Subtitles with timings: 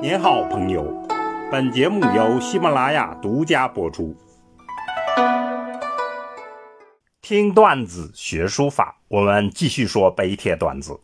[0.00, 1.04] 您好，朋友。
[1.50, 4.16] 本节目由喜马拉雅独家播出。
[7.20, 11.00] 听段子学书法，我们继续说北帖段子。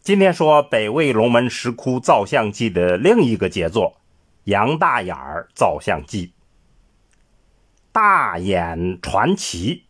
[0.00, 4.00] 今天说北魏龙门石窟造像记的另一个杰作——
[4.44, 6.32] 杨大眼儿造像记。
[7.92, 9.84] 大眼传奇。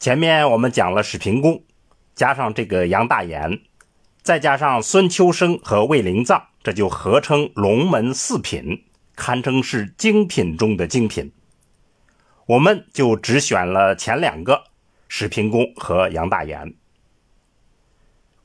[0.00, 1.62] 前面我们讲了史平公，
[2.16, 3.60] 加上这个杨大眼。
[4.26, 8.82] 再加上孙秋生和魏灵藏，这就合称龙门四品，
[9.14, 11.30] 堪称是精品中的精品。
[12.46, 14.64] 我们就只选了前两个，
[15.06, 16.74] 史平公和杨大眼。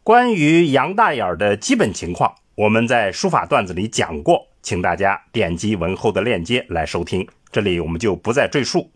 [0.04, 7.28] 关于杨大眼的基本情况，我们在书法段子里讲过，请大家点击文后的链接来收听。
[7.52, 8.92] 这里我们就不再赘述。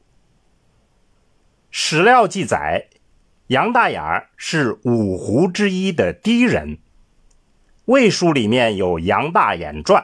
[1.72, 2.90] 史料记载。
[3.50, 4.02] 杨大眼
[4.38, 6.78] 是五胡之一的第一人，
[7.86, 10.02] 《魏书》里面有《杨大眼传》，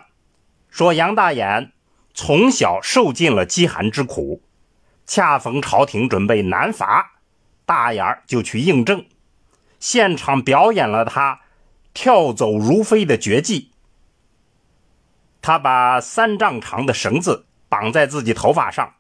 [0.70, 1.72] 说杨大眼
[2.14, 4.44] 从小受尽了饥寒之苦，
[5.08, 7.14] 恰逢朝廷准备南伐，
[7.66, 9.06] 大眼就去应征，
[9.80, 11.42] 现场表演了他
[11.92, 13.72] 跳走如飞的绝技。
[15.42, 18.94] 他把三丈长的绳子绑在自己头发上。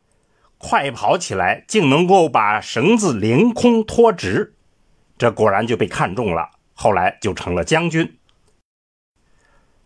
[0.57, 4.55] 快跑起来，竟能够把绳子凌空拖直，
[5.19, 6.49] 这果然就被看中了。
[6.73, 8.17] 后来就成了将军。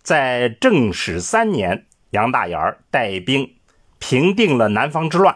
[0.05, 3.55] 在正始三年，杨大眼带兵
[3.97, 5.35] 平定了南方之乱，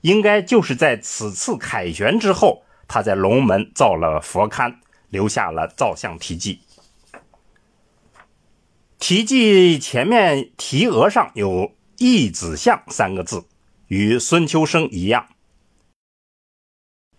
[0.00, 4.74] 应该就是在此次凯旋之后，他在龙门造了佛龛，
[5.10, 6.60] 留下了造像题记。
[8.98, 13.44] 题记前面题额上有“义子像”三个字。
[13.88, 15.26] 与孙秋生一样，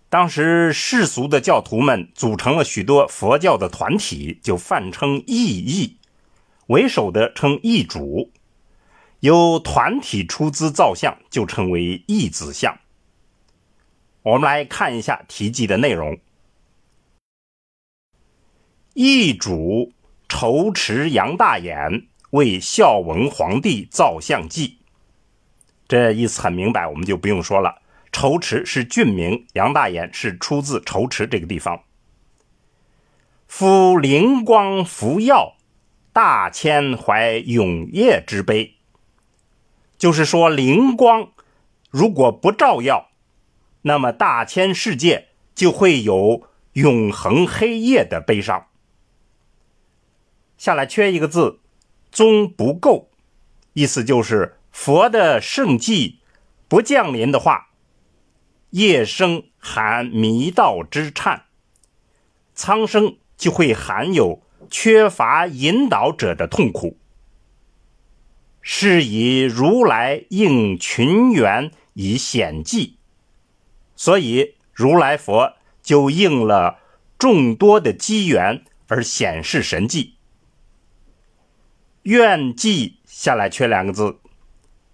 [0.09, 5.98] 当时世俗的教徒们组成了许多佛教的团体，就泛称义义，
[6.72, 8.31] 为首的称义主，
[9.19, 12.80] 由团体出资造像，就称为义子像。
[14.22, 16.18] 我们来看一下题记的内容：
[18.94, 19.91] 义主
[20.29, 24.78] 仇持杨大眼为孝文皇帝造像记。
[25.90, 27.81] 这意思很明白，我们就不用说了。
[28.13, 31.84] 仇池是郡名，杨大眼是出自仇池这个地方。
[33.46, 35.57] 夫灵光福耀，
[36.13, 38.75] 大千怀永业之悲。
[39.97, 41.31] 就是说，灵光
[41.89, 43.09] 如果不照耀，
[43.83, 48.67] 那么大千世界就会有永恒黑夜的悲伤。
[50.57, 51.59] 下来缺一个字，
[52.11, 53.09] 宗不够，
[53.73, 54.57] 意思就是。
[54.72, 56.19] 佛的圣迹
[56.69, 57.72] 不降临的话，
[58.69, 61.43] 夜生含迷道之颤，
[62.55, 66.97] 苍生就会含有缺乏引导者的痛苦。
[68.61, 72.97] 是以如来应群缘以显迹，
[73.95, 76.79] 所以如来佛就应了
[77.17, 80.17] 众多的机缘而显示神迹。
[82.03, 84.19] 愿记下来缺两个字。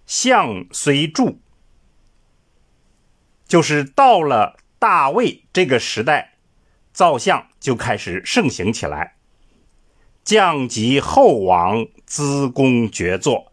[0.06, 1.36] 相虽著，
[3.46, 6.38] 就是到了大魏这个时代，
[6.94, 9.17] 造像就开始盛行起来。
[10.28, 13.50] 降及后王资功绝作，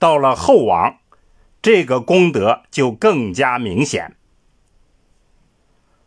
[0.00, 0.98] 到了后王，
[1.62, 4.16] 这个功德就更加明显。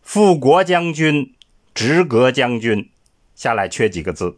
[0.02, 1.34] 富国将军、
[1.74, 2.92] 直阁将军，
[3.36, 4.38] 下来缺几个字？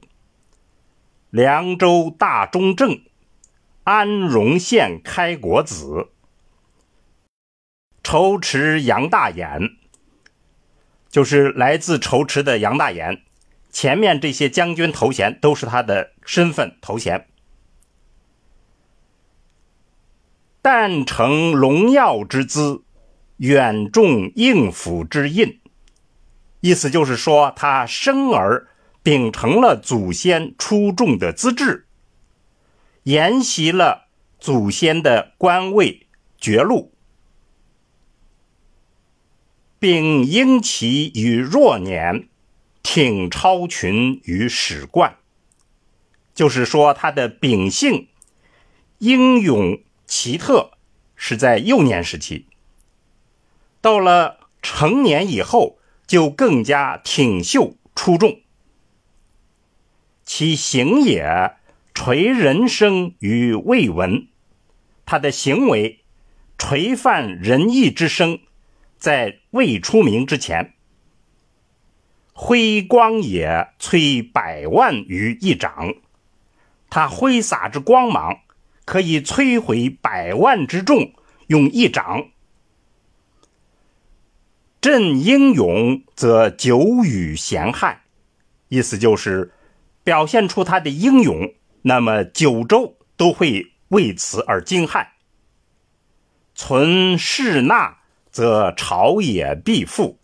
[1.32, 3.02] 凉州大中正。
[3.84, 6.10] 安荣县开国子，
[8.04, 9.78] 仇池杨大眼，
[11.10, 13.24] 就是来自仇池的杨大眼。
[13.78, 17.28] 前面这些将军头衔都是他的身份头衔。
[20.64, 22.82] 但承荣耀之资，
[23.36, 25.60] 远重应府之印，
[26.62, 28.68] 意思就是说他生而
[29.04, 31.86] 秉承了祖先出众的资质。
[33.04, 34.08] 沿袭了
[34.40, 36.08] 祖先的官位
[36.40, 36.92] 爵禄，
[39.78, 42.28] 并因其于弱年
[42.90, 45.18] 挺超群于史冠，
[46.34, 48.08] 就是说他的秉性
[49.00, 50.72] 英勇奇特
[51.14, 52.46] 是在幼年时期，
[53.82, 58.40] 到了成年以后就更加挺秀出众，
[60.24, 61.58] 其行也。
[61.94, 64.28] 垂人生于未闻，
[65.04, 66.06] 他的行为
[66.58, 68.40] 垂范仁义之声，
[69.00, 70.76] 在未出名之前，
[72.40, 75.96] 辉光也摧百万于一掌，
[76.88, 78.42] 他挥洒之光芒，
[78.86, 81.14] 可以摧毁百万之众，
[81.48, 82.28] 用一掌。
[84.80, 88.04] 朕英勇，则久与咸害。
[88.68, 89.52] 意思就是
[90.04, 95.08] 表现出他的英勇，那么九州都会为此而惊骇。
[96.54, 97.98] 存世纳，
[98.30, 100.20] 则朝野必复。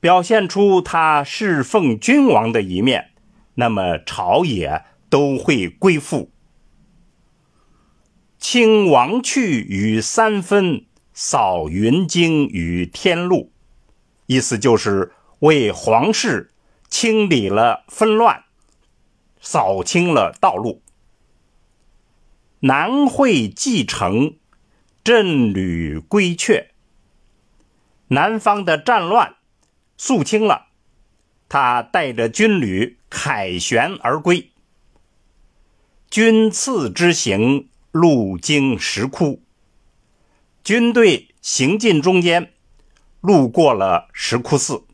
[0.00, 3.10] 表现出他侍奉君王的一面，
[3.54, 6.30] 那么朝野都会归附。
[8.38, 10.84] 清王去与三分。
[11.20, 13.50] 扫云经与天路，
[14.26, 16.52] 意思就是为皇室
[16.88, 18.44] 清理了纷乱，
[19.40, 20.80] 扫清了道路。
[22.60, 24.36] 南会继承，
[25.02, 26.68] 镇旅归阙。
[28.06, 29.34] 南方的战乱
[30.00, 30.68] 肃清了，
[31.48, 34.52] 他带着军旅凯旋而归。
[36.08, 39.42] 军次之行，路经石窟。
[40.62, 42.52] 军队行进中间，
[43.20, 44.84] 路过了石窟寺。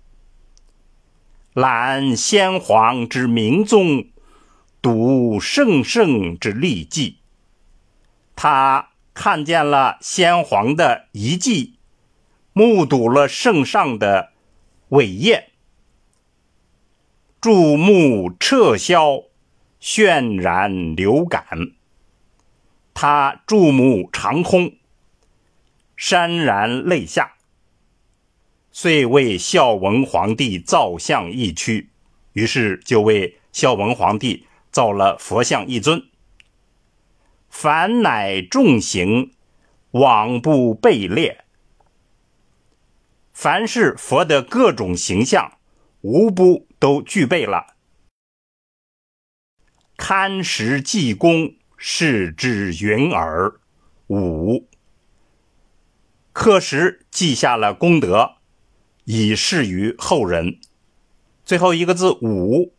[1.52, 4.06] 览先皇之明宗，
[4.80, 7.18] 睹圣圣之历迹。
[8.34, 11.74] 他看见了先皇的遗迹，
[12.52, 14.32] 目睹了圣上的
[14.94, 15.50] 伟业。
[17.40, 19.24] 注目撤销，
[19.80, 21.44] 渲然流感。
[22.94, 24.76] 他注目长空。
[25.98, 27.34] 潸然泪下，
[28.70, 31.88] 遂为孝文皇帝造像一躯，
[32.34, 36.04] 于是就为孝文皇帝造了佛像一尊。
[37.48, 39.32] 凡乃众行，
[39.90, 41.43] 往不备列。
[43.34, 45.58] 凡是佛的各种形象，
[46.02, 47.74] 无不都具备了。
[49.96, 53.60] 堪识济公，是之云耳。
[54.08, 54.68] 五。
[56.32, 58.36] 刻石记下了功德，
[59.04, 60.60] 以示于后人。
[61.44, 62.72] 最后一个字“五”，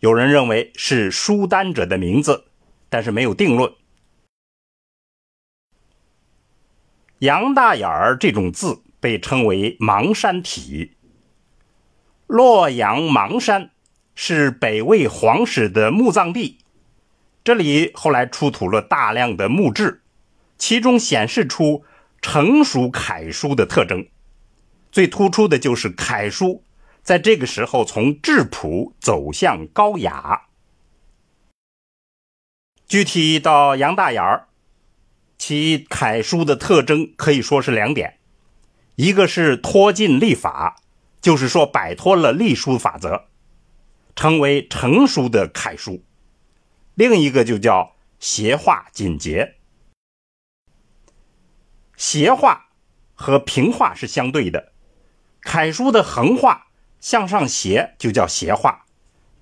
[0.00, 2.46] 有人认为是书丹者的名字，
[2.88, 3.72] 但是没有定论。
[7.18, 10.92] 杨大眼儿这种字被称为邙山体。
[12.26, 13.70] 洛阳邙山
[14.14, 16.58] 是北魏皇室的墓葬地，
[17.44, 20.02] 这里后来出土了大量的墓志，
[20.58, 21.84] 其中显示出。
[22.22, 24.08] 成熟楷书的特征，
[24.90, 26.64] 最突出的就是楷书
[27.00, 30.46] 在这个时候从质朴走向高雅。
[32.88, 34.48] 具体到杨大眼儿，
[35.38, 38.18] 其楷书的特征可以说是两点：
[38.96, 40.80] 一个是脱尽历法，
[41.20, 43.26] 就是说摆脱了隶书法则，
[44.14, 46.02] 成为成熟的楷书；
[46.94, 49.56] 另一个就叫斜画紧结。
[51.96, 52.68] 斜画
[53.14, 54.72] 和平画是相对的，
[55.42, 58.86] 楷书的横画向上斜就叫斜画，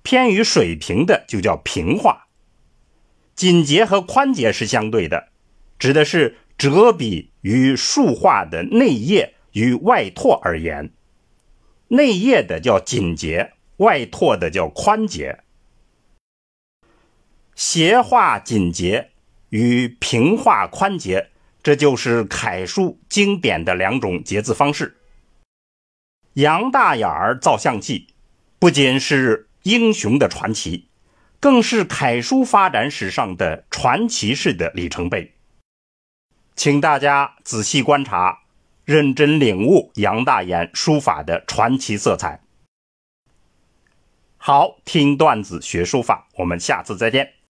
[0.03, 2.27] 偏于水平的就叫平画。
[3.35, 5.29] 紧结和宽结是相对的，
[5.79, 10.91] 指的是折笔与竖画的内页与外拓而言，
[11.87, 15.39] 内页的叫紧结，外拓的叫宽结。
[17.55, 19.11] 斜画紧结
[19.49, 21.31] 与平画宽结。
[21.63, 24.97] 这就是楷书经典的两种结字方式。
[26.33, 28.09] 杨大眼儿造像记，
[28.59, 30.89] 不仅是英雄的传奇，
[31.39, 35.33] 更是楷书发展史上的传奇式的里程碑。
[36.55, 38.43] 请大家仔细观察，
[38.85, 42.39] 认真领悟杨大眼书法的传奇色彩。
[44.37, 47.34] 好，听段子学书法，我们下次再见。